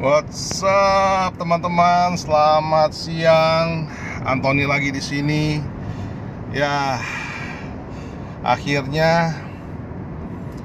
What's 0.00 0.64
up 0.64 1.36
teman-teman? 1.36 2.16
Selamat 2.16 2.96
siang. 2.96 3.84
Antoni 4.24 4.64
lagi 4.64 4.88
di 4.88 5.02
sini. 5.04 5.60
Ya, 6.56 6.96
akhirnya 8.40 9.36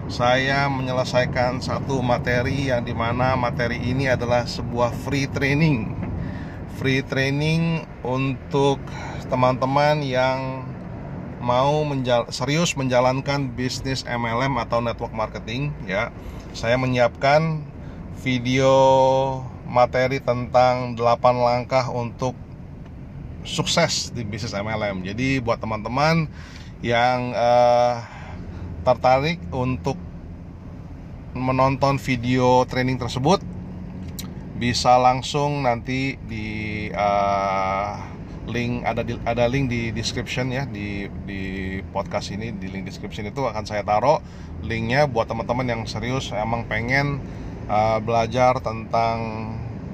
saya 0.07 0.71
menyelesaikan 0.71 1.59
satu 1.59 1.99
materi 1.99 2.71
yang 2.71 2.87
di 2.87 2.95
mana 2.95 3.35
materi 3.35 3.75
ini 3.83 4.07
adalah 4.07 4.47
sebuah 4.47 4.95
free 5.03 5.27
training. 5.27 5.91
Free 6.79 7.04
training 7.04 7.83
untuk 8.07 8.79
teman-teman 9.27 9.99
yang 9.99 10.63
mau 11.43 11.83
menjal 11.83 12.31
serius 12.31 12.71
menjalankan 12.79 13.52
bisnis 13.52 14.07
MLM 14.07 14.55
atau 14.63 14.79
network 14.79 15.11
marketing 15.11 15.75
ya. 15.83 16.07
Saya 16.55 16.79
menyiapkan 16.79 17.75
video 18.20 18.71
materi 19.66 20.21
tentang 20.21 20.95
8 20.95 21.02
langkah 21.36 21.89
untuk 21.92 22.38
sukses 23.46 24.10
di 24.11 24.25
bisnis 24.25 24.55
MLM. 24.55 25.05
Jadi 25.05 25.39
buat 25.39 25.61
teman-teman 25.61 26.25
yang 26.82 27.33
uh, 27.33 28.01
tertarik 28.86 29.41
untuk 29.54 29.97
menonton 31.36 32.00
video 32.00 32.64
training 32.64 32.95
tersebut 32.95 33.44
bisa 34.55 34.95
langsung 34.95 35.67
nanti 35.67 36.16
di 36.16 36.88
uh, 36.95 38.00
link 38.47 38.88
ada 38.88 39.03
di, 39.03 39.19
ada 39.27 39.50
link 39.52 39.67
di 39.67 39.91
description 39.91 40.53
ya 40.53 40.63
di 40.63 41.11
di 41.27 41.41
podcast 41.91 42.31
ini 42.31 42.55
di 42.55 42.72
link 42.72 42.88
description 42.88 43.27
itu 43.27 43.44
akan 43.44 43.67
saya 43.67 43.83
taruh 43.83 44.22
linknya 44.63 45.09
buat 45.11 45.27
teman-teman 45.27 45.67
yang 45.67 45.81
serius 45.83 46.31
emang 46.31 46.63
pengen 46.72 47.19
uh, 47.69 47.97
belajar 48.02 48.58
tentang 48.61 49.17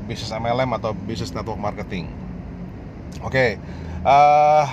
bisnis 0.06 0.32
MLM 0.32 0.72
atau 0.76 0.92
bisnis 0.96 1.32
network 1.32 1.60
marketing. 1.60 2.10
Oke, 3.22 3.28
okay. 3.28 3.50
uh, 4.08 4.66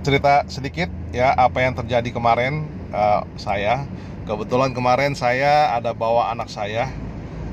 cerita 0.00 0.44
sedikit 0.48 0.88
ya 1.12 1.34
apa 1.36 1.64
yang 1.64 1.76
terjadi 1.76 2.08
kemarin 2.12 2.68
uh, 2.92 3.24
saya. 3.36 3.84
Kebetulan 4.28 4.70
kemarin 4.76 5.16
saya 5.18 5.74
ada 5.74 5.90
bawa 5.90 6.30
anak 6.30 6.52
saya 6.52 6.86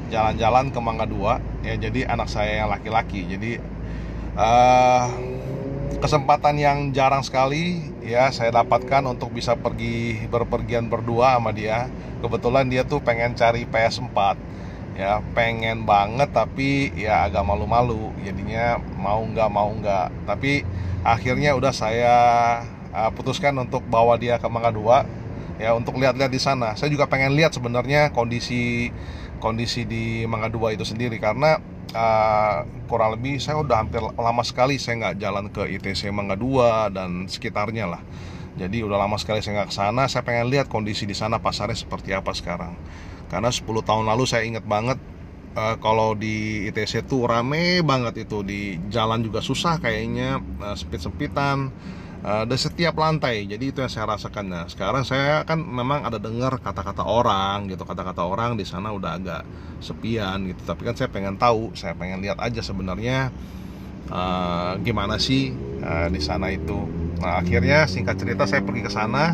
jalan-jalan 0.07 0.71
ke 0.71 0.79
Mangga 0.79 1.07
Dua 1.09 1.41
ya 1.65 1.75
jadi 1.75 2.07
anak 2.07 2.29
saya 2.29 2.63
yang 2.63 2.69
laki-laki. 2.69 3.25
Jadi 3.25 3.57
uh, 4.37 5.09
kesempatan 5.97 6.55
yang 6.61 6.77
jarang 6.93 7.25
sekali 7.25 7.81
ya 8.05 8.29
saya 8.29 8.53
dapatkan 8.53 9.03
untuk 9.09 9.33
bisa 9.33 9.57
pergi 9.57 10.27
berpergian 10.29 10.87
berdua 10.87 11.39
sama 11.39 11.49
dia. 11.51 11.89
Kebetulan 12.21 12.69
dia 12.69 12.85
tuh 12.85 13.01
pengen 13.01 13.33
cari 13.33 13.65
PS4 13.65 14.37
ya 14.97 15.21
pengen 15.37 15.85
banget 15.85 16.33
tapi 16.33 16.89
ya 16.97 17.29
agak 17.29 17.45
malu-malu. 17.45 18.09
Jadinya 18.25 18.81
mau 18.97 19.21
nggak 19.21 19.49
mau 19.53 19.69
nggak. 19.77 20.25
Tapi 20.25 20.65
akhirnya 21.05 21.53
udah 21.53 21.69
saya 21.69 22.15
uh, 22.91 23.13
putuskan 23.13 23.53
untuk 23.61 23.85
bawa 23.85 24.17
dia 24.17 24.41
ke 24.41 24.49
Mangga 24.49 24.73
Dua 24.73 25.05
ya 25.61 25.77
untuk 25.77 26.01
lihat-lihat 26.01 26.33
di 26.33 26.41
sana. 26.41 26.73
Saya 26.73 26.89
juga 26.89 27.05
pengen 27.05 27.37
lihat 27.37 27.53
sebenarnya 27.53 28.09
kondisi 28.09 28.89
kondisi 29.37 29.85
di 29.85 30.25
Mangga 30.25 30.49
Dua 30.49 30.73
itu 30.73 30.81
sendiri. 30.81 31.21
Karena 31.21 31.61
uh, 31.93 32.65
kurang 32.89 33.21
lebih 33.21 33.37
saya 33.37 33.61
udah 33.61 33.85
hampir 33.85 34.01
lama 34.01 34.41
sekali 34.41 34.81
saya 34.81 34.97
nggak 35.13 35.15
jalan 35.21 35.45
ke 35.53 35.61
ITC 35.77 36.09
Mangga 36.09 36.33
Dua 36.33 36.89
dan 36.89 37.29
sekitarnya 37.29 37.85
lah. 37.85 38.01
Jadi 38.57 38.81
udah 38.81 38.97
lama 38.97 39.21
sekali 39.21 39.45
saya 39.45 39.61
nggak 39.61 39.69
ke 39.69 39.77
sana. 39.77 40.09
Saya 40.09 40.25
pengen 40.25 40.49
lihat 40.49 40.65
kondisi 40.65 41.05
di 41.05 41.13
sana 41.13 41.37
pasarnya 41.37 41.77
seperti 41.77 42.17
apa 42.17 42.33
sekarang 42.33 42.73
karena 43.27 43.51
10 43.51 43.63
tahun 43.83 44.05
lalu 44.07 44.23
saya 44.23 44.47
ingat 44.47 44.63
banget 44.63 44.99
uh, 45.57 45.75
kalau 45.81 46.13
di 46.13 46.69
ITC 46.69 47.09
tuh 47.09 47.25
rame 47.25 47.81
banget 47.81 48.29
itu. 48.29 48.45
Di 48.45 48.77
jalan 48.87 49.25
juga 49.25 49.41
susah 49.41 49.81
kayaknya 49.81 50.37
uh, 50.61 50.75
sempit-sempitan 50.77 51.73
uh, 52.21 52.43
dari 52.45 52.61
setiap 52.61 52.95
lantai. 53.01 53.49
Jadi 53.49 53.73
itu 53.73 53.81
yang 53.81 53.91
saya 53.91 54.13
rasakan. 54.13 54.45
Nah 54.47 54.63
sekarang 54.69 55.03
saya 55.03 55.41
kan 55.43 55.57
memang 55.57 56.05
ada 56.05 56.21
dengar 56.21 56.61
kata-kata 56.61 57.03
orang 57.03 57.67
gitu. 57.67 57.83
Kata-kata 57.83 58.21
orang 58.23 58.55
di 58.55 58.63
sana 58.63 58.93
udah 58.93 59.17
agak 59.17 59.41
sepian 59.81 60.45
gitu. 60.45 60.61
Tapi 60.63 60.81
kan 60.85 60.93
saya 60.93 61.09
pengen 61.09 61.35
tahu 61.35 61.73
saya 61.73 61.97
pengen 61.97 62.21
lihat 62.21 62.37
aja 62.37 62.61
sebenarnya 62.61 63.33
uh, 64.13 64.77
gimana 64.85 65.17
sih 65.17 65.51
uh, 65.81 66.07
di 66.07 66.21
sana 66.21 66.53
itu. 66.53 66.85
Nah 67.17 67.41
akhirnya 67.41 67.89
singkat 67.89 68.21
cerita 68.21 68.45
saya 68.45 68.61
pergi 68.61 68.85
ke 68.85 68.91
sana 68.93 69.33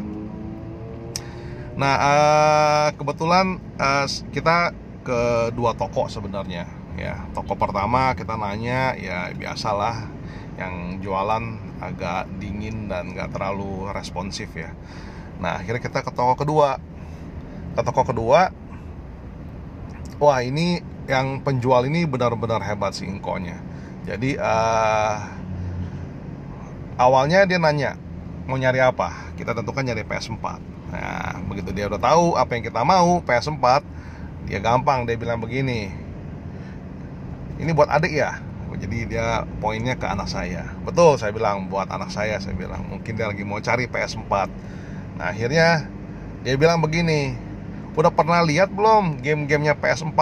Nah, 1.74 1.96
uh, 1.98 2.88
kebetulan 2.94 3.58
uh, 3.82 4.06
kita 4.30 4.78
ke 5.02 5.50
dua 5.58 5.74
toko 5.74 6.06
sebenarnya. 6.06 6.70
Ya, 6.94 7.26
toko 7.34 7.58
pertama 7.58 8.14
kita 8.14 8.38
nanya 8.38 8.94
ya 8.94 9.34
biasalah 9.34 10.06
yang 10.62 11.02
jualan 11.02 11.58
agak 11.82 12.30
dingin 12.38 12.86
dan 12.86 13.18
nggak 13.18 13.34
terlalu 13.34 13.90
responsif 13.90 14.54
ya. 14.54 14.70
Nah, 15.42 15.58
akhirnya 15.58 15.82
kita 15.82 16.06
ke 16.06 16.14
toko 16.14 16.38
kedua. 16.38 16.78
Ke 17.74 17.82
toko 17.82 18.06
kedua, 18.06 18.54
wah 20.22 20.40
ini 20.46 20.78
yang 21.10 21.42
penjual 21.42 21.90
ini 21.90 22.06
benar-benar 22.06 22.62
hebat 22.62 22.94
sih 22.94 23.10
inkonya. 23.10 23.58
Jadi 24.06 24.38
uh, 24.38 25.18
awalnya 27.02 27.50
dia 27.50 27.58
nanya 27.58 27.98
mau 28.46 28.62
nyari 28.62 28.78
apa? 28.78 29.34
Kita 29.34 29.58
tentukan 29.58 29.82
nyari 29.82 30.06
PS4 30.06 30.73
Nah, 30.94 31.42
begitu 31.50 31.74
dia 31.74 31.90
udah 31.90 31.98
tahu 31.98 32.38
apa 32.38 32.54
yang 32.54 32.64
kita 32.70 32.86
mau, 32.86 33.18
PS4, 33.26 33.82
dia 34.46 34.62
gampang 34.62 35.10
dia 35.10 35.18
bilang 35.18 35.42
begini. 35.42 35.90
Ini 37.58 37.74
buat 37.74 37.90
adik 37.90 38.14
ya. 38.14 38.38
Jadi 38.74 39.16
dia 39.16 39.48
poinnya 39.64 39.96
ke 39.96 40.06
anak 40.06 40.28
saya. 40.28 40.70
Betul, 40.84 41.16
saya 41.16 41.32
bilang 41.32 41.72
buat 41.72 41.88
anak 41.88 42.12
saya, 42.12 42.38
saya 42.38 42.54
bilang 42.54 42.84
mungkin 42.90 43.16
dia 43.16 43.30
lagi 43.32 43.42
mau 43.42 43.58
cari 43.58 43.90
PS4. 43.90 44.34
Nah, 45.18 45.34
akhirnya 45.34 45.88
dia 46.44 46.54
bilang 46.60 46.84
begini, 46.84 47.34
udah 47.96 48.12
pernah 48.12 48.44
lihat 48.44 48.70
belum 48.70 49.24
game-gamenya 49.24 49.80
PS4? 49.80 50.22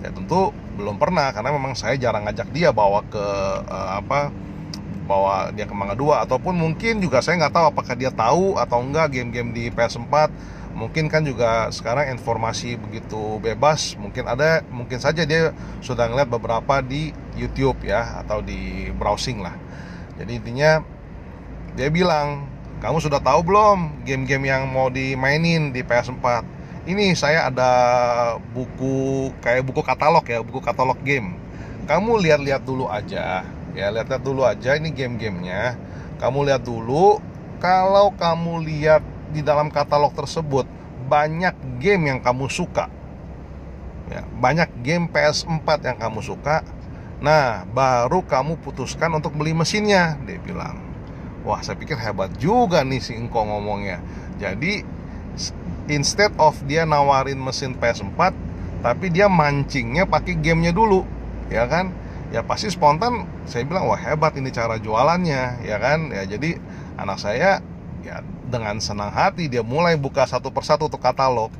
Ya 0.00 0.08
tentu 0.16 0.50
belum 0.80 0.96
pernah 0.96 1.28
karena 1.28 1.52
memang 1.52 1.76
saya 1.76 2.00
jarang 2.00 2.24
ngajak 2.24 2.48
dia 2.56 2.72
bawa 2.72 3.04
ke 3.04 3.20
uh, 3.68 4.00
apa 4.00 4.32
bawa 5.10 5.50
dia 5.50 5.66
ke 5.66 5.74
Mangga 5.74 5.98
2 5.98 6.30
ataupun 6.30 6.54
mungkin 6.54 7.02
juga 7.02 7.18
saya 7.18 7.42
nggak 7.42 7.54
tahu 7.58 7.66
apakah 7.74 7.94
dia 7.98 8.14
tahu 8.14 8.54
atau 8.54 8.78
enggak 8.78 9.10
game-game 9.10 9.50
di 9.50 9.64
PS4 9.74 10.30
mungkin 10.70 11.10
kan 11.10 11.26
juga 11.26 11.66
sekarang 11.74 12.14
informasi 12.14 12.78
begitu 12.78 13.42
bebas. 13.42 13.98
Mungkin 13.98 14.30
ada 14.30 14.62
mungkin 14.70 15.02
saja 15.02 15.26
dia 15.26 15.50
sudah 15.82 16.06
ngeliat 16.06 16.30
beberapa 16.30 16.78
di 16.78 17.10
YouTube 17.34 17.82
ya 17.82 18.22
atau 18.22 18.38
di 18.38 18.88
browsing 18.94 19.42
lah. 19.42 19.54
Jadi 20.14 20.38
intinya 20.38 20.78
dia 21.74 21.90
bilang 21.90 22.46
kamu 22.78 23.02
sudah 23.02 23.20
tahu 23.20 23.44
belum 23.44 24.06
game-game 24.06 24.48
yang 24.48 24.70
mau 24.70 24.88
dimainin 24.88 25.74
di 25.74 25.82
PS4 25.84 26.46
ini 26.88 27.12
saya 27.12 27.52
ada 27.52 27.70
buku 28.56 29.28
kayak 29.44 29.68
buku 29.68 29.84
katalog 29.84 30.24
ya 30.24 30.40
buku 30.40 30.64
katalog 30.64 30.96
game. 31.04 31.36
Kamu 31.84 32.22
lihat-lihat 32.22 32.62
dulu 32.62 32.86
aja 32.86 33.42
ya 33.74 33.90
lihat-lihat 33.94 34.22
dulu 34.22 34.42
aja 34.46 34.76
ini 34.76 34.90
game-gamenya. 34.90 35.76
Kamu 36.20 36.44
lihat 36.46 36.66
dulu 36.66 37.18
kalau 37.62 38.12
kamu 38.16 38.64
lihat 38.66 39.02
di 39.30 39.40
dalam 39.40 39.70
katalog 39.70 40.12
tersebut 40.12 40.66
banyak 41.06 41.54
game 41.78 42.12
yang 42.12 42.20
kamu 42.20 42.50
suka. 42.50 42.90
Ya 44.10 44.26
banyak 44.38 44.68
game 44.82 45.06
PS4 45.08 45.66
yang 45.86 45.98
kamu 45.98 46.20
suka. 46.20 46.66
Nah 47.22 47.68
baru 47.68 48.24
kamu 48.26 48.58
putuskan 48.60 49.12
untuk 49.16 49.36
beli 49.36 49.54
mesinnya 49.54 50.18
dia 50.26 50.40
bilang. 50.42 50.80
Wah 51.46 51.64
saya 51.64 51.78
pikir 51.78 51.96
hebat 51.96 52.36
juga 52.36 52.84
nih 52.84 53.00
si 53.00 53.16
Engko 53.16 53.48
ngomongnya. 53.48 54.02
Jadi 54.36 54.84
instead 55.90 56.30
of 56.36 56.54
dia 56.68 56.86
nawarin 56.86 57.40
mesin 57.40 57.74
PS4 57.74 58.32
tapi 58.80 59.12
dia 59.12 59.28
mancingnya 59.28 60.08
pakai 60.08 60.40
gamenya 60.40 60.72
dulu 60.72 61.04
ya 61.52 61.68
kan 61.68 61.92
ya 62.30 62.46
pasti 62.46 62.70
spontan 62.70 63.26
saya 63.46 63.66
bilang 63.66 63.90
wah 63.90 63.98
hebat 63.98 64.34
ini 64.38 64.54
cara 64.54 64.78
jualannya 64.78 65.66
ya 65.66 65.76
kan? 65.82 66.14
Ya 66.14 66.26
jadi 66.26 66.58
anak 66.98 67.18
saya 67.18 67.62
ya 68.06 68.22
dengan 68.50 68.78
senang 68.78 69.10
hati 69.10 69.50
dia 69.50 69.62
mulai 69.62 69.98
buka 69.98 70.26
satu 70.26 70.50
persatu 70.54 70.86
untuk 70.86 71.02
katalog. 71.02 71.50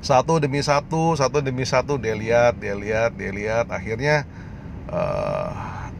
Satu 0.00 0.40
demi 0.40 0.60
satu 0.60 1.16
satu 1.16 1.40
demi 1.44 1.64
satu 1.64 2.00
dia 2.00 2.16
lihat 2.16 2.56
dia 2.60 2.74
lihat 2.76 3.16
dia 3.16 3.32
lihat. 3.32 3.66
Akhirnya 3.68 4.24
uh, 4.88 5.48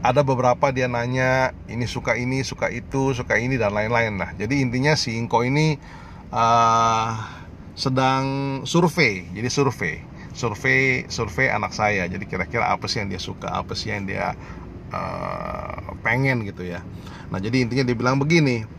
ada 0.01 0.21
beberapa 0.21 0.69
dia 0.69 0.85
nanya 0.85 1.53
ini 1.69 1.89
suka 1.89 2.17
ini 2.17 2.45
suka 2.45 2.69
itu 2.73 3.13
suka 3.13 3.37
ini 3.37 3.57
dan 3.57 3.73
lain-lain. 3.73 4.17
Lah 4.17 4.33
jadi 4.33 4.65
intinya 4.65 4.97
si 4.97 5.17
Inko 5.17 5.45
ini 5.45 5.77
uh, 6.33 7.09
sedang 7.77 8.25
survei 8.65 9.29
jadi 9.37 9.49
survei 9.53 10.16
survei 10.37 11.09
survei 11.09 11.49
anak 11.49 11.73
saya. 11.73 12.05
Jadi 12.05 12.29
kira-kira 12.29 12.69
apa 12.69 12.85
sih 12.85 13.01
yang 13.01 13.09
dia 13.09 13.21
suka 13.21 13.49
apa 13.49 13.73
sih 13.73 13.89
yang 13.89 14.05
dia 14.05 14.37
uh, 14.93 15.97
pengen 16.05 16.45
gitu 16.45 16.61
ya. 16.61 16.85
Nah 17.33 17.41
jadi 17.41 17.65
intinya 17.65 17.83
dia 17.83 17.97
bilang 17.97 18.21
begini 18.21 18.69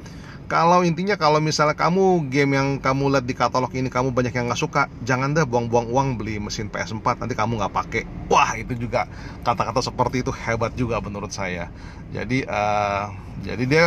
kalau 0.48 0.80
intinya 0.80 1.20
kalau 1.20 1.44
misalnya 1.44 1.76
kamu 1.76 2.32
game 2.32 2.56
yang 2.56 2.68
kamu 2.80 3.12
lihat 3.12 3.28
di 3.28 3.36
katalog 3.36 3.68
ini 3.76 3.92
kamu 3.92 4.16
banyak 4.16 4.32
yang 4.32 4.48
nggak 4.48 4.56
suka 4.56 4.88
jangan 5.04 5.36
deh 5.36 5.44
buang-buang 5.44 5.92
uang 5.92 6.08
beli 6.16 6.40
mesin 6.40 6.72
PS4 6.72 7.20
nanti 7.20 7.36
kamu 7.36 7.60
nggak 7.60 7.74
pakai 7.76 8.02
wah 8.32 8.56
itu 8.56 8.72
juga 8.72 9.04
kata-kata 9.44 9.84
seperti 9.84 10.24
itu 10.24 10.32
hebat 10.32 10.72
juga 10.72 11.04
menurut 11.04 11.28
saya. 11.28 11.68
Jadi 12.16 12.48
uh, 12.48 13.12
jadi 13.44 13.64
dia 13.68 13.86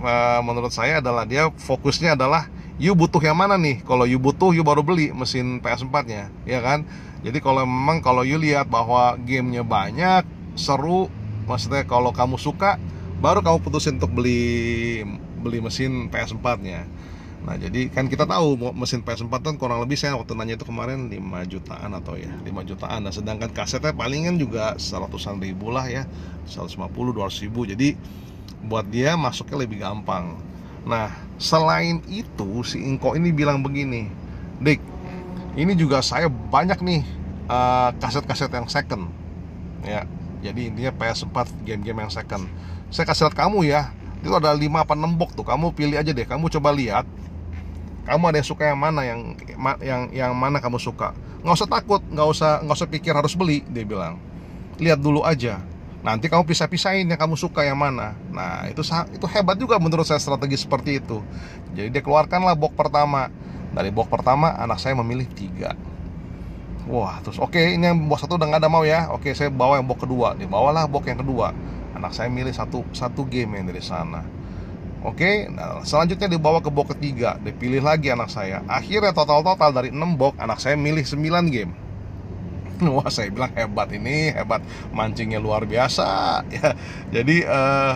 uh, 0.00 0.40
menurut 0.40 0.72
saya 0.72 1.04
adalah 1.04 1.28
dia 1.28 1.52
fokusnya 1.52 2.16
adalah 2.16 2.48
you 2.80 2.92
butuh 2.96 3.20
yang 3.20 3.36
mana 3.36 3.60
nih 3.60 3.84
kalau 3.84 4.08
you 4.08 4.16
butuh 4.16 4.54
you 4.54 4.64
baru 4.64 4.80
beli 4.84 5.12
mesin 5.12 5.60
PS4 5.60 5.96
nya 6.08 6.22
ya 6.48 6.60
kan 6.64 6.86
jadi 7.20 7.38
kalau 7.40 7.64
memang 7.64 8.00
kalau 8.00 8.22
you 8.24 8.36
lihat 8.40 8.68
bahwa 8.70 9.16
gamenya 9.20 9.64
banyak 9.64 10.24
seru 10.56 11.08
maksudnya 11.44 11.84
kalau 11.84 12.12
kamu 12.12 12.36
suka 12.38 12.80
baru 13.22 13.38
kamu 13.38 13.62
putusin 13.62 14.02
untuk 14.02 14.18
beli 14.18 15.06
beli 15.42 15.58
mesin 15.58 16.10
PS4-nya. 16.10 16.86
Nah, 17.42 17.58
jadi 17.58 17.90
kan 17.90 18.06
kita 18.06 18.22
tahu 18.22 18.54
mesin 18.74 19.02
PS4 19.02 19.34
kan 19.42 19.54
kurang 19.58 19.82
lebih 19.82 19.98
saya 19.98 20.14
waktu 20.14 20.38
nanya 20.38 20.54
itu 20.54 20.66
kemarin 20.66 21.10
5 21.10 21.50
jutaan 21.50 21.90
atau 21.98 22.14
ya 22.14 22.30
5 22.30 22.70
jutaan. 22.70 23.02
Nah, 23.02 23.10
sedangkan 23.10 23.50
kasetnya 23.50 23.90
palingan 23.90 24.38
juga 24.38 24.78
seratusan 24.78 25.42
ribu 25.42 25.74
lah 25.74 25.90
ya, 25.90 26.06
150 26.46 26.86
200 27.10 27.42
ribu. 27.42 27.66
Jadi 27.66 27.98
buat 28.62 28.86
dia 28.86 29.18
masuknya 29.18 29.66
lebih 29.66 29.82
gampang. 29.82 30.38
Nah, 30.82 31.14
selain 31.38 32.02
itu 32.10 32.66
si 32.66 32.82
Inko 32.82 33.14
ini 33.14 33.30
bilang 33.30 33.62
begini, 33.62 34.10
Dik, 34.58 34.80
ini 35.54 35.72
juga 35.78 36.02
saya 36.02 36.26
banyak 36.26 36.78
nih 36.82 37.02
uh, 37.46 37.94
kaset-kaset 38.02 38.50
yang 38.50 38.66
second, 38.66 39.10
ya. 39.86 40.06
Jadi 40.42 40.74
intinya 40.74 40.90
PS4 40.90 41.62
game-game 41.62 42.02
yang 42.02 42.10
second. 42.10 42.50
Saya 42.90 43.06
kasih 43.06 43.30
lihat 43.30 43.38
kamu 43.38 43.62
ya, 43.62 43.94
itu 44.22 44.30
ada 44.30 44.54
5 44.54 44.62
apa 44.70 44.94
6 44.94 45.18
box 45.18 45.30
tuh 45.34 45.46
kamu 45.46 45.74
pilih 45.74 45.98
aja 45.98 46.14
deh 46.14 46.22
kamu 46.22 46.46
coba 46.46 46.70
lihat 46.70 47.04
kamu 48.06 48.22
ada 48.30 48.36
yang 48.38 48.48
suka 48.48 48.62
yang 48.70 48.78
mana 48.78 49.00
yang 49.02 49.20
yang 49.82 50.02
yang 50.14 50.32
mana 50.34 50.62
kamu 50.62 50.78
suka 50.78 51.10
nggak 51.42 51.54
usah 51.58 51.68
takut 51.68 52.02
nggak 52.06 52.28
usah 52.30 52.62
nggak 52.62 52.76
usah 52.78 52.88
pikir 52.88 53.12
harus 53.18 53.34
beli 53.34 53.66
dia 53.66 53.82
bilang 53.82 54.22
lihat 54.78 55.02
dulu 55.02 55.26
aja 55.26 55.58
nanti 56.02 56.26
kamu 56.26 56.42
pisah-pisahin 56.42 57.06
yang 57.06 57.18
kamu 57.18 57.38
suka 57.38 57.62
yang 57.62 57.78
mana. 57.78 58.18
Nah 58.34 58.66
itu 58.66 58.82
itu 59.14 59.26
hebat 59.30 59.56
juga 59.56 59.78
menurut 59.78 60.02
saya 60.02 60.18
strategi 60.18 60.58
seperti 60.58 60.98
itu. 60.98 61.22
Jadi 61.72 61.88
dia 61.88 62.02
keluarkanlah 62.02 62.58
box 62.58 62.74
pertama. 62.74 63.30
Dari 63.72 63.88
box 63.88 64.10
pertama 64.10 64.52
anak 64.58 64.82
saya 64.82 64.98
memilih 64.98 65.24
tiga. 65.32 65.72
Wah 66.90 67.22
terus 67.22 67.38
oke 67.38 67.54
okay, 67.54 67.78
ini 67.78 67.86
yang 67.86 68.10
box 68.10 68.26
satu 68.26 68.34
udah 68.36 68.46
nggak 68.50 68.62
ada 68.66 68.70
mau 68.70 68.82
ya. 68.82 69.08
Oke 69.14 69.30
okay, 69.30 69.32
saya 69.38 69.48
bawa 69.48 69.78
yang 69.78 69.86
box 69.86 70.02
kedua. 70.02 70.34
Dibawalah 70.34 70.90
box 70.90 71.06
yang 71.08 71.22
kedua. 71.22 71.54
Anak 71.94 72.12
saya 72.12 72.28
milih 72.28 72.52
satu 72.52 72.82
satu 72.90 73.22
game 73.24 73.62
yang 73.62 73.70
dari 73.70 73.80
sana. 73.80 74.26
Oke, 75.02 75.50
nah 75.50 75.82
selanjutnya 75.82 76.30
dibawa 76.30 76.62
ke 76.62 76.70
box 76.70 76.94
ketiga, 76.94 77.34
dipilih 77.42 77.82
lagi 77.82 78.14
anak 78.14 78.30
saya. 78.30 78.62
Akhirnya 78.70 79.10
total-total 79.10 79.74
dari 79.74 79.90
6 79.90 79.98
box, 80.14 80.38
anak 80.38 80.62
saya 80.62 80.78
milih 80.78 81.02
9 81.02 81.50
game. 81.50 81.74
Wah, 82.96 83.08
saya 83.08 83.30
bilang 83.30 83.52
hebat 83.54 83.88
ini, 83.94 84.34
hebat 84.34 84.62
mancingnya 84.90 85.38
luar 85.38 85.64
biasa. 85.64 86.06
Ya, 86.52 86.76
jadi 87.08 87.48
uh, 87.48 87.92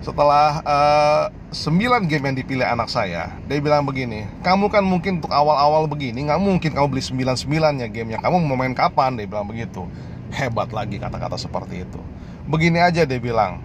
setelah 0.00 0.64
uh, 0.64 1.24
9 1.52 2.08
game 2.10 2.24
yang 2.32 2.36
dipilih 2.36 2.66
anak 2.66 2.88
saya, 2.88 3.36
dia 3.46 3.60
bilang 3.60 3.84
begini, 3.84 4.26
kamu 4.40 4.72
kan 4.72 4.82
mungkin 4.82 5.20
untuk 5.22 5.30
awal-awal 5.30 5.86
begini, 5.86 6.26
nggak 6.26 6.40
mungkin 6.40 6.70
kamu 6.72 6.86
beli 6.90 7.02
99 7.04 7.84
ya 7.84 7.88
gamenya, 7.92 8.18
kamu 8.18 8.36
mau 8.42 8.56
main 8.56 8.72
kapan? 8.72 9.14
Dia 9.20 9.28
bilang 9.28 9.46
begitu. 9.46 9.84
Hebat 10.30 10.70
lagi 10.70 10.96
kata-kata 10.96 11.34
seperti 11.34 11.82
itu 11.84 12.00
begini 12.50 12.82
aja 12.82 13.06
dia 13.06 13.20
bilang 13.22 13.62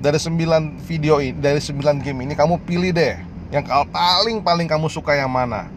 dari 0.00 0.16
9 0.16 0.80
video 0.88 1.20
ini 1.20 1.36
dari 1.36 1.60
9 1.60 2.00
game 2.00 2.24
ini 2.24 2.32
kamu 2.32 2.56
pilih 2.64 2.96
deh 2.96 3.20
yang 3.52 3.64
paling 3.92 4.40
paling 4.40 4.64
kamu 4.64 4.88
suka 4.88 5.12
yang 5.12 5.28
mana 5.28 5.68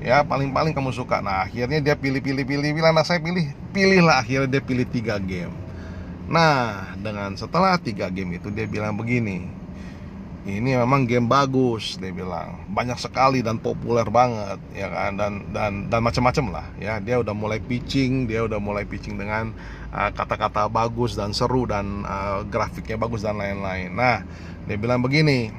ya 0.00 0.24
paling 0.24 0.50
paling 0.50 0.72
kamu 0.72 0.90
suka. 0.92 1.20
Nah 1.20 1.46
akhirnya 1.46 1.78
dia 1.80 1.94
pilih 1.94 2.24
pilih 2.24 2.44
pilih 2.48 2.72
pilih. 2.72 2.90
Nah 2.90 3.04
saya 3.04 3.20
pilih 3.20 3.52
pilihlah 3.70 4.24
akhirnya 4.24 4.58
dia 4.58 4.62
pilih 4.64 4.88
tiga 4.88 5.20
game. 5.20 5.52
Nah 6.26 6.92
dengan 6.96 7.36
setelah 7.36 7.76
tiga 7.76 8.08
game 8.08 8.40
itu 8.40 8.48
dia 8.48 8.64
bilang 8.64 8.96
begini 8.96 9.60
ini 10.40 10.72
memang 10.72 11.04
game 11.04 11.28
bagus 11.28 12.00
dia 12.00 12.08
bilang. 12.16 12.64
Banyak 12.72 12.96
sekali 12.96 13.44
dan 13.44 13.60
populer 13.60 14.08
banget 14.08 14.56
ya 14.72 14.88
kan? 14.88 15.12
Dan 15.20 15.32
dan 15.52 15.72
dan 15.92 16.00
macam-macam 16.00 16.44
lah 16.48 16.66
ya. 16.80 16.96
Dia 16.96 17.20
udah 17.20 17.36
mulai 17.36 17.60
pitching 17.60 18.24
dia 18.24 18.48
udah 18.48 18.56
mulai 18.56 18.88
pitching 18.88 19.20
dengan 19.20 19.52
uh, 19.92 20.08
kata-kata 20.08 20.64
uh, 20.64 20.72
bagus 20.72 21.12
dan 21.12 21.36
seru 21.36 21.68
dan 21.68 22.08
uh, 22.08 22.40
grafiknya 22.48 22.96
bagus 22.96 23.20
dan 23.20 23.36
lain-lain. 23.36 23.92
Nah 23.92 24.24
dia 24.64 24.76
bilang 24.80 25.04
begini 25.04 25.52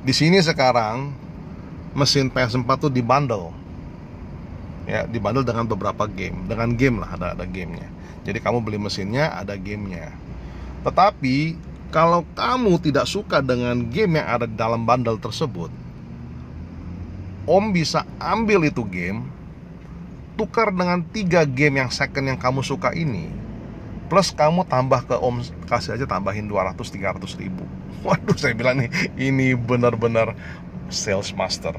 di 0.00 0.12
sini 0.16 0.40
sekarang 0.40 1.12
mesin 1.96 2.28
PS4 2.32 2.68
tuh 2.76 2.92
dibundle. 2.92 3.52
Ya 4.88 5.04
dibundle 5.04 5.44
dengan 5.44 5.68
beberapa 5.68 6.08
game. 6.08 6.48
Dengan 6.48 6.72
game 6.76 7.00
lah 7.04 7.14
ada 7.14 7.26
ada 7.36 7.44
gamenya. 7.44 7.88
Jadi 8.24 8.38
kamu 8.40 8.60
beli 8.64 8.76
mesinnya 8.80 9.32
ada 9.32 9.56
gamenya. 9.56 10.12
Tetapi 10.84 11.56
kalau 11.88 12.24
kamu 12.36 12.76
tidak 12.84 13.08
suka 13.08 13.40
dengan 13.40 13.88
game 13.88 14.20
yang 14.20 14.28
ada 14.28 14.44
di 14.44 14.56
dalam 14.56 14.84
bundle 14.84 15.16
tersebut, 15.16 15.72
Om 17.48 17.72
bisa 17.72 18.04
ambil 18.20 18.68
itu 18.68 18.84
game, 18.84 19.24
tukar 20.36 20.68
dengan 20.68 21.00
tiga 21.00 21.48
game 21.48 21.80
yang 21.80 21.88
second 21.88 22.28
yang 22.28 22.36
kamu 22.36 22.60
suka 22.60 22.92
ini, 22.92 23.32
plus 24.12 24.28
kamu 24.36 24.68
tambah 24.68 25.08
ke 25.08 25.16
Om 25.16 25.40
kasih 25.64 25.96
aja 25.96 26.04
tambahin 26.04 26.44
200-300 26.44 27.40
ribu. 27.40 27.64
Waduh, 28.04 28.36
saya 28.36 28.52
bilang 28.52 28.84
nih, 28.84 28.92
ini 29.16 29.56
benar-benar 29.56 30.36
sales 30.88 31.32
master. 31.36 31.76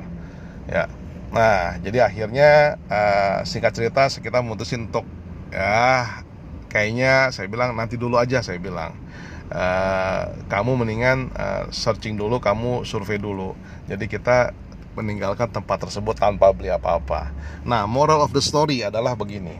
Ya, 0.69 0.85
nah 1.33 1.77
jadi 1.81 2.05
akhirnya 2.05 2.77
uh, 2.89 3.41
singkat 3.45 3.73
cerita 3.73 4.05
kita 4.09 4.41
memutusin 4.41 4.89
untuk 4.89 5.05
ya 5.49 6.21
kayaknya 6.69 7.33
saya 7.33 7.49
bilang 7.49 7.73
nanti 7.73 7.97
dulu 7.97 8.21
aja 8.21 8.45
saya 8.45 8.61
bilang 8.61 8.93
uh, 9.49 10.29
kamu 10.47 10.85
mendingan 10.85 11.33
uh, 11.33 11.65
searching 11.73 12.15
dulu 12.15 12.37
kamu 12.37 12.85
survei 12.85 13.17
dulu. 13.17 13.57
Jadi 13.89 14.05
kita 14.05 14.53
meninggalkan 14.93 15.49
tempat 15.49 15.85
tersebut 15.89 16.17
tanpa 16.17 16.53
beli 16.53 16.69
apa-apa. 16.69 17.33
Nah 17.65 17.85
moral 17.89 18.21
of 18.25 18.33
the 18.33 18.41
story 18.41 18.85
adalah 18.85 19.17
begini. 19.17 19.57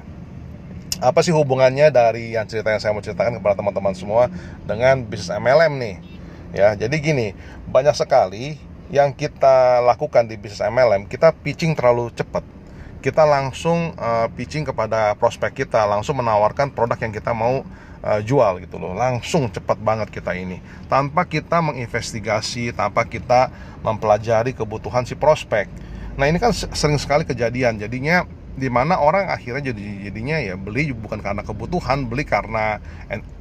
Apa 1.00 1.24
sih 1.24 1.32
hubungannya 1.32 1.88
dari 1.96 2.36
yang 2.36 2.44
cerita 2.44 2.76
yang 2.76 2.82
saya 2.84 2.92
mau 2.92 3.00
ceritakan 3.00 3.40
kepada 3.40 3.56
teman-teman 3.56 3.96
semua 3.96 4.28
dengan 4.68 5.00
bisnis 5.08 5.32
MLM 5.32 5.74
nih? 5.80 5.96
Ya 6.52 6.74
jadi 6.76 6.96
gini 7.00 7.28
banyak 7.70 7.96
sekali 7.96 8.60
yang 8.90 9.14
kita 9.14 9.86
lakukan 9.86 10.26
di 10.26 10.34
bisnis 10.36 10.66
MLM 10.66 11.06
kita 11.06 11.34
pitching 11.34 11.78
terlalu 11.78 12.10
cepat. 12.14 12.42
Kita 13.00 13.24
langsung 13.24 13.96
uh, 13.96 14.28
pitching 14.36 14.68
kepada 14.68 15.16
prospek 15.16 15.64
kita 15.64 15.88
langsung 15.88 16.20
menawarkan 16.20 16.68
produk 16.76 17.00
yang 17.00 17.16
kita 17.16 17.32
mau 17.32 17.64
uh, 18.04 18.20
jual 18.20 18.60
gitu 18.60 18.76
loh. 18.76 18.92
Langsung 18.92 19.48
cepat 19.48 19.80
banget 19.80 20.12
kita 20.12 20.36
ini. 20.36 20.60
Tanpa 20.92 21.24
kita 21.24 21.64
menginvestigasi 21.64 22.76
tanpa 22.76 23.08
kita 23.08 23.56
mempelajari 23.88 24.52
kebutuhan 24.52 25.08
si 25.08 25.16
prospek. 25.16 25.72
Nah 26.20 26.28
ini 26.28 26.44
kan 26.44 26.52
sering 26.52 27.00
sekali 27.00 27.24
kejadian. 27.24 27.80
Jadinya 27.80 28.28
di 28.58 28.68
mana 28.68 28.98
orang 29.00 29.30
akhirnya 29.30 29.72
jadi 29.72 30.10
jadinya 30.10 30.38
ya 30.42 30.56
beli 30.58 30.92
bukan 30.92 31.22
karena 31.22 31.46
kebutuhan 31.46 32.10
beli 32.10 32.26
karena 32.26 32.82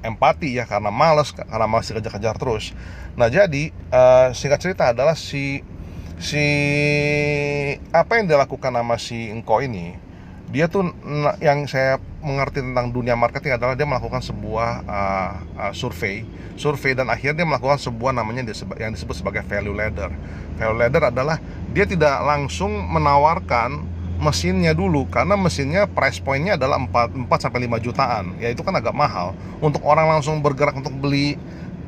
empati 0.04 0.54
ya 0.58 0.68
karena 0.68 0.92
males 0.92 1.32
karena 1.32 1.66
masih 1.66 1.98
kejar-kejar 1.98 2.36
terus 2.36 2.76
nah 3.18 3.26
jadi 3.26 3.72
uh, 3.90 4.30
singkat 4.36 4.60
cerita 4.62 4.92
adalah 4.92 5.16
si 5.16 5.64
si 6.18 6.44
apa 7.94 8.18
yang 8.18 8.26
dilakukan 8.30 8.74
sama 8.74 8.96
si 8.98 9.30
engko 9.30 9.62
ini 9.62 10.08
dia 10.48 10.64
tuh 10.64 10.96
yang 11.44 11.68
saya 11.68 12.00
mengerti 12.24 12.64
tentang 12.64 12.88
dunia 12.88 13.12
marketing 13.12 13.60
adalah 13.60 13.76
dia 13.76 13.84
melakukan 13.84 14.24
sebuah 14.24 14.70
uh, 14.88 15.32
uh, 15.60 15.72
survei, 15.76 16.24
survei 16.56 16.96
dan 16.96 17.12
akhirnya 17.12 17.44
dia 17.44 17.46
melakukan 17.46 17.76
sebuah 17.76 18.16
namanya 18.16 18.48
yang 18.80 18.96
disebut 18.96 19.16
sebagai 19.20 19.44
value 19.44 19.76
ladder. 19.76 20.08
Value 20.56 20.78
ladder 20.80 21.12
adalah 21.12 21.36
dia 21.70 21.84
tidak 21.84 22.16
langsung 22.24 22.72
menawarkan 22.88 23.97
mesinnya 24.18 24.74
dulu 24.74 25.06
karena 25.06 25.38
mesinnya 25.38 25.86
price 25.86 26.18
pointnya 26.18 26.58
adalah 26.58 26.82
4, 26.82 27.30
4 27.30 27.44
sampai 27.44 27.70
5 27.70 27.78
jutaan. 27.86 28.24
Ya 28.42 28.50
itu 28.50 28.66
kan 28.66 28.74
agak 28.74 28.94
mahal. 28.94 29.34
Untuk 29.62 29.82
orang 29.86 30.10
langsung 30.10 30.42
bergerak 30.42 30.74
untuk 30.74 30.94
beli 30.98 31.38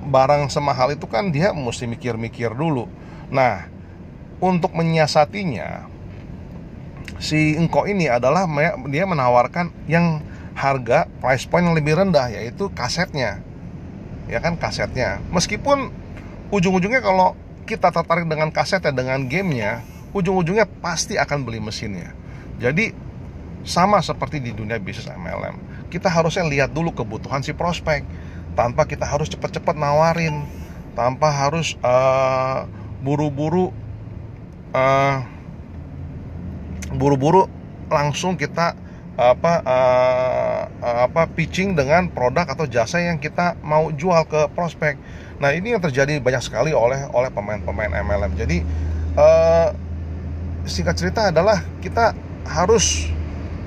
barang 0.01 0.49
semahal 0.49 0.95
itu 0.95 1.05
kan 1.11 1.29
dia 1.35 1.51
mesti 1.51 1.91
mikir-mikir 1.91 2.55
dulu. 2.55 2.87
Nah, 3.31 3.69
untuk 4.41 4.73
menyiasatinya 4.73 5.91
si 7.21 7.55
engkau 7.55 7.85
ini 7.85 8.09
adalah 8.09 8.49
dia 8.89 9.05
menawarkan 9.05 9.69
yang 9.85 10.25
harga 10.57 11.05
price 11.21 11.45
point 11.45 11.69
yang 11.69 11.77
lebih 11.77 12.01
rendah 12.01 12.33
yaitu 12.33 12.73
kasetnya 12.73 13.45
ya 14.27 14.41
kan 14.41 14.57
kasetnya 14.57 15.21
meskipun 15.29 15.93
ujung-ujungnya 16.49 17.05
kalau 17.05 17.37
kita 17.69 17.93
tertarik 17.93 18.25
dengan 18.25 18.49
kasetnya 18.49 18.91
dengan 18.91 19.29
gamenya 19.29 19.85
ujung-ujungnya 20.17 20.65
pasti 20.81 21.21
akan 21.21 21.45
beli 21.45 21.61
mesinnya 21.61 22.17
jadi 22.61 22.93
sama 23.65 24.05
seperti 24.05 24.39
di 24.41 24.53
dunia 24.53 24.77
bisnis 24.77 25.09
MLM 25.09 25.89
kita 25.91 26.07
harusnya 26.07 26.47
lihat 26.47 26.71
dulu 26.71 26.93
kebutuhan 26.95 27.43
si 27.43 27.57
prospek 27.57 28.05
tanpa 28.55 28.87
kita 28.87 29.09
harus 29.09 29.33
cepat-cepat 29.33 29.75
nawarin 29.75 30.47
tanpa 30.95 31.33
harus 31.33 31.75
uh, 31.81 32.69
buru-buru 33.01 33.73
uh, 34.77 35.19
buru-buru 36.95 37.47
langsung 37.91 38.39
kita 38.39 38.75
apa 39.21 39.53
uh, 39.61 40.63
apa 40.81 41.29
pitching 41.29 41.77
dengan 41.77 42.09
produk 42.09 42.49
atau 42.49 42.65
jasa 42.65 43.05
yang 43.05 43.21
kita 43.21 43.59
mau 43.61 43.93
jual 43.93 44.25
ke 44.25 44.49
prospek. 44.57 44.97
Nah 45.37 45.53
ini 45.53 45.77
yang 45.77 45.83
terjadi 45.85 46.17
banyak 46.25 46.41
sekali 46.41 46.73
oleh 46.73 47.05
oleh 47.13 47.29
pemain-pemain 47.29 48.01
MLM. 48.01 48.33
Jadi 48.33 48.65
uh, 49.21 49.77
singkat 50.65 50.97
cerita 50.97 51.29
adalah 51.29 51.61
kita 51.85 52.17
harus 52.47 53.09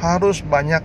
harus 0.01 0.43
banyak 0.43 0.83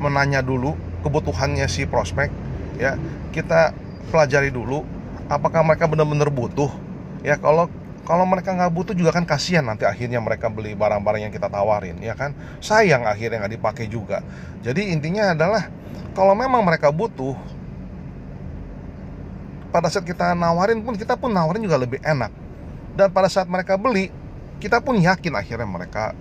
menanya 0.00 0.40
dulu 0.40 0.76
kebutuhannya 1.04 1.66
si 1.66 1.84
prospek 1.88 2.30
ya. 2.76 2.96
Kita 3.30 3.74
pelajari 4.10 4.50
dulu 4.50 4.82
apakah 5.30 5.62
mereka 5.62 5.86
benar-benar 5.86 6.32
butuh 6.32 6.70
ya. 7.24 7.36
Kalau 7.38 7.68
kalau 8.04 8.26
mereka 8.26 8.56
nggak 8.56 8.72
butuh 8.74 8.94
juga 8.96 9.14
kan 9.14 9.22
kasihan 9.22 9.62
nanti 9.62 9.86
akhirnya 9.86 10.18
mereka 10.18 10.50
beli 10.50 10.74
barang-barang 10.74 11.30
yang 11.30 11.32
kita 11.32 11.46
tawarin 11.46 12.00
ya 12.02 12.16
kan. 12.18 12.34
Sayang 12.58 13.06
akhirnya 13.06 13.44
nggak 13.44 13.54
dipakai 13.60 13.86
juga. 13.86 14.24
Jadi 14.64 14.90
intinya 14.90 15.30
adalah 15.30 15.70
kalau 16.16 16.34
memang 16.34 16.64
mereka 16.64 16.90
butuh 16.90 17.38
pada 19.70 19.86
saat 19.86 20.02
kita 20.02 20.34
nawarin 20.34 20.82
pun 20.82 20.98
kita 20.98 21.14
pun 21.14 21.30
nawarin 21.30 21.62
juga 21.62 21.78
lebih 21.78 22.02
enak. 22.02 22.32
Dan 22.98 23.14
pada 23.14 23.30
saat 23.30 23.46
mereka 23.46 23.78
beli 23.78 24.10
kita 24.58 24.82
pun 24.82 24.98
yakin 24.98 25.32
akhirnya 25.38 25.68
mereka 25.68 26.12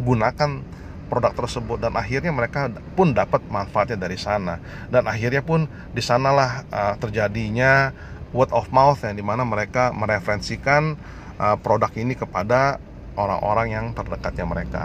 gunakan 0.00 0.64
produk 1.10 1.32
tersebut 1.34 1.82
dan 1.82 1.98
akhirnya 1.98 2.30
mereka 2.30 2.70
pun 2.94 3.10
dapat 3.10 3.42
manfaatnya 3.50 3.98
dari 3.98 4.14
sana 4.14 4.62
dan 4.88 5.10
akhirnya 5.10 5.42
pun 5.42 5.66
di 5.90 5.98
sanalah 5.98 6.62
uh, 6.70 6.94
terjadinya 7.02 7.90
word 8.30 8.54
of 8.54 8.70
mouth 8.70 9.02
yang 9.02 9.18
di 9.18 9.24
mana 9.26 9.42
mereka 9.42 9.90
mereferensikan 9.90 10.94
uh, 11.36 11.58
produk 11.58 11.90
ini 11.98 12.14
kepada 12.14 12.78
orang-orang 13.18 13.74
yang 13.74 13.86
terdekatnya 13.90 14.46
mereka. 14.46 14.82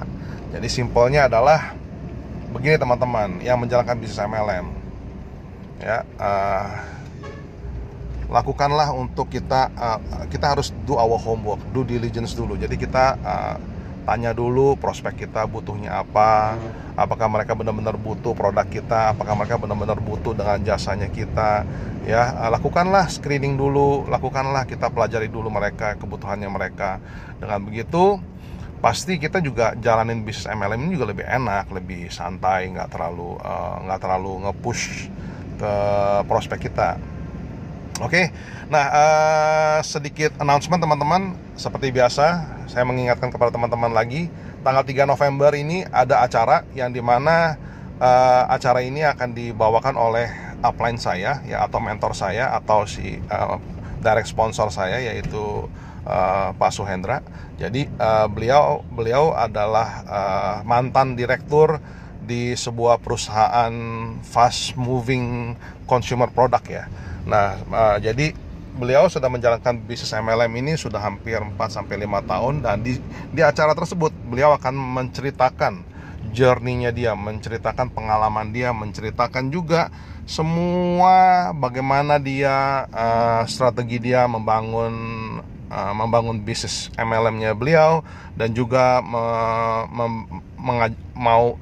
Jadi 0.50 0.66
simpelnya 0.66 1.30
adalah 1.30 1.78
begini 2.50 2.82
teman-teman 2.82 3.44
yang 3.46 3.62
menjalankan 3.62 4.00
bisnis 4.00 4.18
MLM, 4.18 4.66
ya 5.78 6.02
uh, 6.18 6.68
lakukanlah 8.32 8.90
untuk 8.96 9.30
kita 9.30 9.70
uh, 9.78 10.00
kita 10.32 10.58
harus 10.58 10.74
do 10.90 10.98
our 10.98 11.20
homework, 11.20 11.62
do 11.70 11.86
diligence 11.86 12.34
dulu. 12.34 12.58
Jadi 12.58 12.76
kita 12.80 13.20
uh, 13.22 13.56
tanya 14.06 14.32
dulu 14.32 14.78
prospek 14.78 15.26
kita 15.26 15.50
butuhnya 15.50 16.06
apa, 16.06 16.56
apakah 16.94 17.26
mereka 17.26 17.58
benar-benar 17.58 17.98
butuh 17.98 18.38
produk 18.38 18.64
kita, 18.70 19.18
apakah 19.18 19.34
mereka 19.34 19.58
benar-benar 19.58 19.98
butuh 19.98 20.38
dengan 20.38 20.62
jasanya 20.62 21.10
kita, 21.10 21.66
ya 22.06 22.46
eh, 22.46 22.50
lakukanlah 22.54 23.10
screening 23.10 23.58
dulu 23.58 24.06
lakukanlah 24.06 24.70
kita 24.70 24.94
pelajari 24.94 25.28
dulu 25.28 25.50
mereka 25.50 25.98
kebutuhannya 25.98 26.48
mereka. 26.48 27.02
Dengan 27.42 27.66
begitu 27.66 28.22
pasti 28.86 29.18
kita 29.18 29.42
juga 29.42 29.74
jalanin 29.74 30.22
bisnis 30.22 30.46
MLM 30.46 30.78
ini 30.86 30.94
juga 30.94 31.10
lebih 31.10 31.26
enak 31.26 31.74
lebih 31.74 32.14
santai 32.14 32.70
nggak 32.70 32.94
terlalu 32.94 33.34
uh, 33.42 33.82
nggak 33.82 33.98
terlalu 33.98 34.46
ngepush 34.46 35.10
ke 35.58 35.74
prospek 36.30 36.70
kita 36.70 37.02
oke 38.02 38.12
okay? 38.12 38.26
nah 38.68 38.86
uh, 38.90 39.80
sedikit 39.86 40.36
announcement 40.42 40.82
teman-teman 40.82 41.38
seperti 41.56 41.94
biasa 41.94 42.26
saya 42.68 42.84
mengingatkan 42.84 43.30
kepada 43.30 43.54
teman-teman 43.54 43.94
lagi 43.94 44.28
tanggal 44.66 44.82
3 44.82 45.06
November 45.06 45.54
ini 45.54 45.86
ada 45.94 46.26
acara 46.26 46.66
yang 46.74 46.90
di 46.90 47.00
mana 47.00 47.56
uh, 48.02 48.44
acara 48.50 48.82
ini 48.82 49.06
akan 49.06 49.32
dibawakan 49.38 49.96
oleh 49.96 50.28
upline 50.66 50.98
saya 50.98 51.46
ya 51.46 51.62
atau 51.62 51.78
mentor 51.78 52.18
saya 52.18 52.50
atau 52.58 52.90
si 52.90 53.22
uh, 53.30 53.62
direct 54.02 54.30
sponsor 54.30 54.70
saya 54.74 55.02
yaitu 55.02 55.70
uh, 56.06 56.50
Pak 56.56 56.72
Suhendra. 56.72 57.26
Jadi 57.58 57.90
uh, 57.98 58.30
beliau 58.30 58.86
beliau 58.94 59.34
adalah 59.34 59.90
uh, 60.06 60.58
mantan 60.66 61.18
direktur 61.18 61.82
di 62.26 62.58
sebuah 62.58 63.02
perusahaan 63.02 63.74
fast 64.26 64.74
moving 64.78 65.54
consumer 65.86 66.30
product 66.30 66.66
ya. 66.70 66.86
Nah, 67.26 67.58
uh, 67.74 67.98
jadi 67.98 68.34
beliau 68.76 69.08
sudah 69.08 69.32
menjalankan 69.32 69.82
bisnis 69.88 70.12
MLM 70.14 70.52
ini 70.62 70.74
sudah 70.76 71.00
hampir 71.00 71.40
4 71.40 71.56
sampai 71.72 72.06
5 72.06 72.32
tahun 72.32 72.54
dan 72.62 72.84
di 72.84 73.00
di 73.32 73.42
acara 73.42 73.72
tersebut 73.72 74.12
beliau 74.28 74.52
akan 74.60 74.76
menceritakan 74.76 75.74
journey-nya 76.36 76.92
dia, 76.92 77.16
menceritakan 77.16 77.94
pengalaman 77.96 78.52
dia, 78.52 78.76
menceritakan 78.76 79.48
juga 79.50 79.88
semua 80.26 81.50
bagaimana 81.56 82.18
dia 82.20 82.90
uh, 82.90 83.46
strategi 83.46 84.02
dia 84.02 84.26
membangun 84.26 84.94
uh, 85.70 85.94
membangun 85.94 86.42
bisnis 86.42 86.90
MLM-nya 86.98 87.54
beliau 87.56 88.02
dan 88.34 88.52
juga 88.52 89.00
me, 89.06 89.24
me, 89.94 90.06
mau 91.14 91.56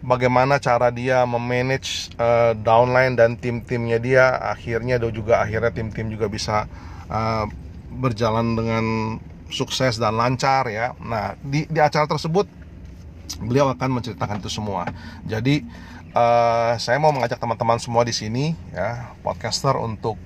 bagaimana 0.00 0.56
cara 0.56 0.88
dia 0.88 1.24
memanage 1.28 2.12
uh, 2.16 2.56
downline 2.56 3.16
dan 3.16 3.36
tim-timnya 3.36 4.00
dia 4.00 4.24
akhirnya 4.40 4.96
do 4.96 5.12
juga 5.12 5.44
akhirnya 5.44 5.72
tim-tim 5.72 6.08
juga 6.08 6.26
bisa 6.28 6.64
uh, 7.12 7.44
berjalan 7.90 8.56
dengan 8.56 8.84
sukses 9.50 9.98
dan 9.98 10.16
lancar 10.16 10.70
ya. 10.70 10.94
Nah, 11.02 11.36
di 11.42 11.66
di 11.68 11.80
acara 11.82 12.06
tersebut 12.06 12.48
beliau 13.42 13.70
akan 13.74 14.00
menceritakan 14.00 14.40
itu 14.40 14.50
semua. 14.50 14.88
Jadi 15.26 15.62
uh, 16.14 16.74
saya 16.80 16.96
mau 16.98 17.12
mengajak 17.12 17.38
teman-teman 17.38 17.78
semua 17.78 18.02
di 18.06 18.14
sini 18.14 18.56
ya 18.72 19.14
podcaster 19.20 19.76
untuk 19.78 20.16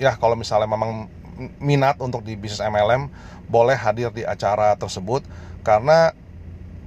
ya 0.00 0.14
kalau 0.16 0.36
misalnya 0.36 0.68
memang 0.68 1.08
minat 1.56 1.96
untuk 2.04 2.20
di 2.20 2.36
bisnis 2.36 2.60
MLM 2.60 3.08
boleh 3.48 3.76
hadir 3.76 4.12
di 4.12 4.28
acara 4.28 4.76
tersebut 4.76 5.24
karena 5.64 6.12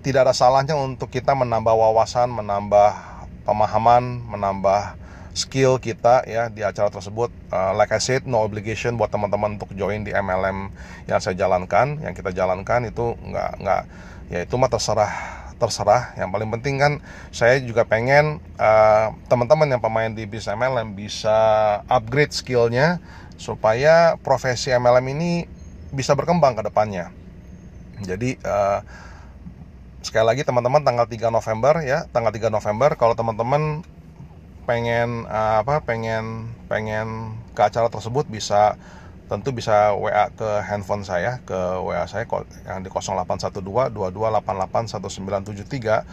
tidak 0.03 0.27
ada 0.29 0.35
salahnya 0.35 0.75
untuk 0.75 1.07
kita 1.07 1.31
menambah 1.31 1.71
wawasan, 1.71 2.27
menambah 2.27 2.91
pemahaman, 3.47 4.19
menambah 4.27 4.99
skill 5.33 5.81
kita 5.81 6.27
ya 6.29 6.51
di 6.51 6.61
acara 6.61 6.91
tersebut. 6.93 7.33
Uh, 7.49 7.73
like 7.73 7.89
I 7.89 8.03
said, 8.03 8.27
no 8.29 8.43
obligation 8.45 8.99
buat 8.99 9.09
teman-teman 9.09 9.57
untuk 9.57 9.73
join 9.73 10.05
di 10.05 10.13
MLM 10.13 10.69
yang 11.09 11.19
saya 11.23 11.33
jalankan, 11.33 12.03
yang 12.03 12.13
kita 12.13 12.35
jalankan 12.35 12.91
itu 12.91 13.15
nggak 13.17 13.51
nggak 13.63 13.81
ya 14.29 14.39
itu 14.45 14.53
mah 14.59 14.69
terserah 14.69 15.13
terserah. 15.57 16.13
Yang 16.19 16.29
paling 16.35 16.49
penting 16.59 16.75
kan 16.77 16.93
saya 17.31 17.57
juga 17.63 17.87
pengen 17.87 18.43
uh, 18.59 19.15
teman-teman 19.31 19.71
yang 19.71 19.81
pemain 19.81 20.11
di 20.11 20.27
bisnis 20.27 20.53
MLM 20.53 20.93
bisa 20.93 21.37
upgrade 21.89 22.35
skillnya 22.35 23.01
supaya 23.39 24.19
profesi 24.21 24.69
MLM 24.69 25.05
ini 25.17 25.31
bisa 25.95 26.13
berkembang 26.13 26.59
ke 26.59 26.67
depannya. 26.67 27.09
Jadi 28.03 28.37
uh, 28.45 28.83
sekali 30.03 30.27
lagi 30.27 30.43
teman-teman 30.43 30.83
tanggal 30.83 31.07
3 31.07 31.31
November 31.31 31.79
ya. 31.81 32.05
Tanggal 32.11 32.35
3 32.35 32.51
November 32.51 32.99
kalau 32.99 33.15
teman-teman 33.15 33.87
pengen 34.63 35.27
uh, 35.27 35.59
apa 35.59 35.83
pengen 35.83 36.47
pengen 36.71 37.35
ke 37.51 37.61
acara 37.63 37.91
tersebut 37.91 38.23
bisa 38.31 38.79
tentu 39.27 39.51
bisa 39.51 39.91
WA 39.95 40.29
ke 40.31 40.63
handphone 40.67 41.03
saya 41.03 41.39
ke 41.43 41.55
WA 41.83 42.07
saya 42.07 42.23
yang 42.67 42.83
di 42.83 42.89
0812 42.91 43.91
22881973 43.91 46.03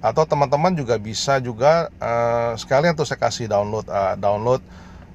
atau 0.00 0.24
teman-teman 0.24 0.72
juga 0.74 0.98
bisa 0.98 1.38
juga 1.38 1.92
uh, 2.02 2.58
sekalian 2.58 2.98
tuh 2.98 3.06
saya 3.06 3.20
kasih 3.20 3.46
download 3.46 3.86
uh, 3.86 4.18
download 4.18 4.62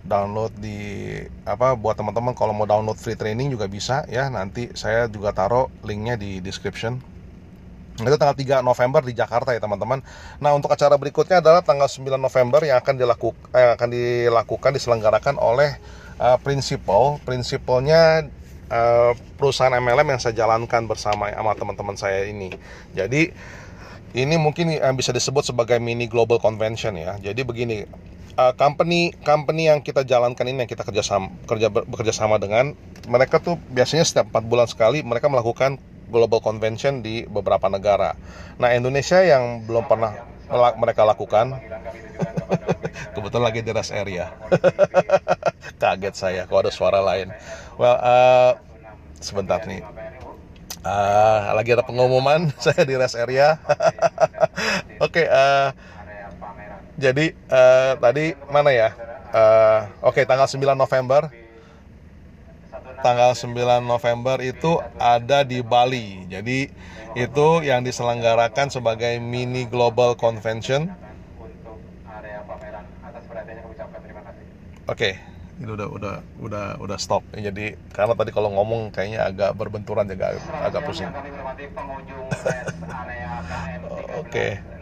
download 0.05 0.53
di 0.61 1.17
apa 1.43 1.73
buat 1.73 1.97
teman-teman 1.97 2.37
kalau 2.37 2.53
mau 2.53 2.69
download 2.69 2.95
free 2.95 3.17
training 3.17 3.49
juga 3.49 3.65
bisa 3.65 4.05
ya. 4.05 4.29
Nanti 4.29 4.69
saya 4.77 5.09
juga 5.09 5.33
taruh 5.33 5.73
linknya 5.81 6.13
di 6.15 6.37
description 6.39 7.01
itu 7.95 8.15
tanggal 8.19 8.35
3 8.35 8.59
November 8.59 9.01
di 9.07 9.15
Jakarta 9.15 9.55
ya 9.55 9.63
teman-teman. 9.63 10.03
Nah 10.43 10.51
untuk 10.51 10.67
acara 10.67 10.99
berikutnya 10.99 11.39
adalah 11.39 11.63
tanggal 11.63 11.87
9 11.87 12.19
November 12.19 12.67
yang 12.67 12.83
akan 12.83 12.95
dilakukan 12.99 13.39
eh, 13.55 13.71
akan 13.79 13.89
dilakukan 13.91 14.71
diselenggarakan 14.75 15.39
oleh 15.39 15.79
uh, 16.19 16.35
prinsipal. 16.43 17.23
Prinsipalnya 17.23 18.27
uh, 18.67 19.15
perusahaan 19.39 19.71
MLM 19.71 20.11
yang 20.11 20.19
saya 20.19 20.35
jalankan 20.35 20.91
bersama 20.91 21.31
sama 21.31 21.55
teman-teman 21.55 21.95
saya 21.95 22.27
ini. 22.27 22.51
Jadi 22.91 23.31
ini 24.15 24.35
mungkin 24.35 24.75
yang 24.75 24.95
bisa 24.95 25.15
disebut 25.15 25.47
sebagai 25.47 25.79
mini 25.79 26.11
global 26.11 26.39
convention 26.43 26.99
ya. 26.99 27.15
Jadi 27.15 27.47
begini 27.47 27.87
uh, 28.35 28.53
company 28.55 29.15
company 29.23 29.71
yang 29.71 29.79
kita 29.79 30.03
jalankan 30.03 30.45
ini 30.47 30.67
yang 30.67 30.71
kita 30.71 30.83
kerja 30.83 31.03
sama 31.03 31.31
kerja 31.47 31.71
bekerja 31.71 32.11
sama 32.11 32.39
dengan 32.39 32.75
mereka 33.07 33.39
tuh 33.39 33.55
biasanya 33.71 34.03
setiap 34.03 34.35
4 34.35 34.51
bulan 34.51 34.67
sekali 34.67 34.99
mereka 35.03 35.31
melakukan 35.31 35.79
global 36.09 36.39
convention 36.41 37.01
di 37.01 37.25
beberapa 37.25 37.69
negara. 37.69 38.13
Nah, 38.61 38.73
Indonesia 38.73 39.21
yang 39.25 39.65
belum 39.65 39.89
pernah 39.89 40.35
mereka 40.77 41.01
lakukan 41.01 41.57
kebetulan 43.15 43.45
lagi 43.49 43.59
di 43.65 43.71
rest 43.73 43.91
area. 43.91 44.29
Kaget 45.81 46.15
saya 46.15 46.41
kok 46.45 46.61
ada 46.61 46.71
suara 46.71 47.01
lain. 47.01 47.33
Well 47.81 47.97
uh, 47.97 48.51
sebentar 49.17 49.65
nih. 49.65 49.81
Uh, 50.85 51.57
lagi 51.57 51.73
ada 51.73 51.81
pengumuman 51.81 52.53
saya 52.63 52.85
di 52.85 52.93
rest 52.93 53.17
area. 53.17 53.57
Oke 55.01 55.25
okay, 55.25 55.27
uh, 55.27 55.73
jadi 56.95 57.33
uh, 57.49 57.97
tadi 57.97 58.37
mana 58.53 58.69
ya? 58.69 58.89
Uh, 59.35 59.89
oke 60.05 60.21
okay, 60.21 60.23
tanggal 60.23 60.47
9 60.47 60.61
November 60.77 61.27
tanggal 62.99 63.31
9 63.33 63.83
November 63.83 64.37
itu 64.43 64.79
ada 64.99 65.43
di 65.43 65.59
Bali. 65.63 66.27
Jadi 66.27 66.69
itu 67.15 67.47
yang 67.63 67.81
diselenggarakan 67.81 68.67
sebagai 68.67 69.17
mini 69.23 69.63
global 69.65 70.19
convention. 70.19 70.91
Oke, 74.85 75.17
okay. 75.17 75.57
ini 75.57 75.73
udah 75.73 75.87
udah 75.89 76.15
udah 76.45 76.65
udah 76.77 76.97
stop. 77.01 77.25
Jadi 77.33 77.73
karena 77.89 78.13
tadi 78.13 78.29
kalau 78.29 78.53
ngomong 78.53 78.93
kayaknya 78.93 79.25
agak 79.25 79.57
berbenturan 79.57 80.05
juga 80.05 80.37
agak 80.61 80.85
pusing. 80.85 81.09
Oke. 84.21 84.29
Okay. 84.29 84.74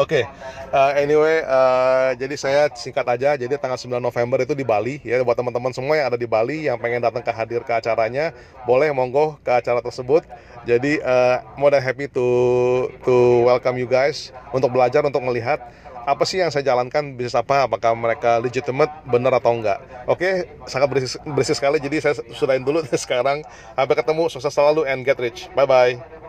Oke, 0.00 0.24
okay. 0.24 0.24
uh, 0.72 0.92
anyway, 0.96 1.44
uh, 1.44 2.16
jadi 2.16 2.34
saya 2.34 2.62
singkat 2.72 3.04
aja. 3.04 3.36
Jadi 3.36 3.54
tanggal 3.60 3.76
9 3.76 4.00
November 4.00 4.40
itu 4.40 4.56
di 4.56 4.64
Bali 4.64 4.98
ya 5.04 5.20
buat 5.20 5.36
teman-teman 5.36 5.70
semua 5.70 6.00
yang 6.00 6.06
ada 6.08 6.18
di 6.18 6.24
Bali 6.24 6.64
yang 6.66 6.80
pengen 6.80 7.04
datang 7.04 7.20
ke 7.20 7.28
hadir 7.28 7.60
ke 7.60 7.72
acaranya, 7.76 8.32
boleh 8.64 8.88
monggo 8.90 9.36
ke 9.44 9.52
acara 9.52 9.84
tersebut. 9.84 10.24
Jadi 10.64 10.98
uh, 11.04 11.44
more 11.60 11.70
than 11.76 11.84
happy 11.84 12.08
to 12.08 12.26
to 13.04 13.44
welcome 13.44 13.76
you 13.76 13.86
guys 13.86 14.32
untuk 14.50 14.72
belajar 14.72 15.04
untuk 15.04 15.20
melihat 15.20 15.60
apa 16.02 16.26
sih 16.26 16.42
yang 16.42 16.50
saya 16.50 16.66
jalankan 16.66 17.14
bisnis 17.14 17.38
apa 17.38 17.70
apakah 17.70 17.94
mereka 17.94 18.42
legitimate 18.42 18.90
benar 19.06 19.38
atau 19.38 19.54
enggak 19.54 19.78
oke 20.10 20.50
sangat 20.66 20.90
berisik, 20.90 21.22
berisik 21.22 21.54
sekali 21.62 21.78
jadi 21.78 22.02
saya 22.02 22.14
sudahin 22.34 22.66
dulu 22.66 22.82
sekarang 23.06 23.46
sampai 23.78 23.94
ketemu 23.94 24.26
sukses 24.26 24.50
selalu 24.50 24.82
and 24.82 25.06
get 25.06 25.14
rich 25.22 25.46
bye 25.54 25.62
bye 25.62 26.21